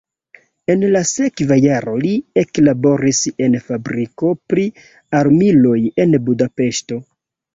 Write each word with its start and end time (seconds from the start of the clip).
En 0.73 0.85
la 0.93 1.01
sekva 1.09 1.57
jaro 1.65 1.91
li 2.05 2.13
eklaboris 2.43 3.19
en 3.47 3.59
fabriko 3.67 4.31
pri 4.53 4.65
armiloj 5.21 5.77
en 6.05 6.19
Budapeŝto. 6.31 6.99